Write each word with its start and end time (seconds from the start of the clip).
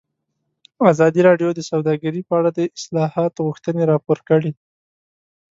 ازادي 0.91 1.21
راډیو 1.29 1.49
د 1.55 1.59
سوداګري 1.71 2.21
په 2.27 2.33
اړه 2.39 2.49
د 2.53 2.59
اصلاحاتو 2.77 3.45
غوښتنې 3.47 3.83
راپور 3.91 4.19
کړې. 4.29 4.51